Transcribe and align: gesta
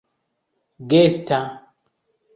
gesta 0.89 1.39